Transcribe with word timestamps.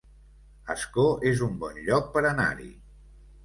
Ascó 0.75 1.05
es 1.33 1.45
un 1.49 1.61
bon 1.67 1.79
lloc 1.91 2.11
per 2.19 2.27
anar-hi 2.33 2.69